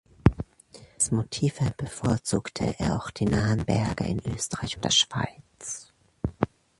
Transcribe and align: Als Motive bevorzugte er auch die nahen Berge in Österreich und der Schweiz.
Als 0.95 1.11
Motive 1.11 1.75
bevorzugte 1.77 2.73
er 2.79 2.95
auch 2.95 3.11
die 3.11 3.25
nahen 3.25 3.63
Berge 3.65 4.03
in 4.05 4.19
Österreich 4.25 4.75
und 4.77 4.83
der 4.83 4.89
Schweiz. 4.89 5.93